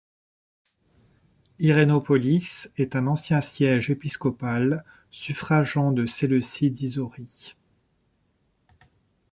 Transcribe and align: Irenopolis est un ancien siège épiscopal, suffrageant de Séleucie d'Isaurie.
Irenopolis 1.59 2.71
est 2.75 2.95
un 2.95 3.05
ancien 3.05 3.39
siège 3.39 3.91
épiscopal, 3.91 4.83
suffrageant 5.11 5.91
de 5.91 6.07
Séleucie 6.07 6.71
d'Isaurie. 6.71 7.55